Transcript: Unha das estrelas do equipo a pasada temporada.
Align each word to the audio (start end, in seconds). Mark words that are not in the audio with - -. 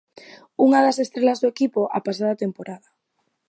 Unha 0.65 0.79
das 0.85 0.97
estrelas 1.05 1.39
do 1.41 1.47
equipo 1.53 1.81
a 1.97 1.99
pasada 2.07 2.39
temporada. 2.43 2.89